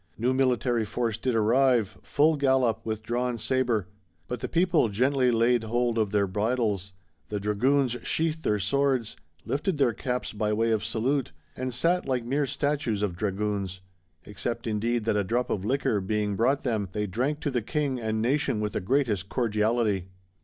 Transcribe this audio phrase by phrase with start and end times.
[0.17, 3.85] New military force did arrive, full gallop, with drawn sabre:
[4.27, 6.93] but the people gently "laid hold of their bridles;"
[7.29, 12.25] the dragoons sheathed their swords; lifted their caps by way of salute, and sat like
[12.25, 17.39] mere statues of dragoons,—except indeed that a drop of liquor being brought them, they "drank
[17.41, 20.07] to the King and Nation with the greatest cordiality."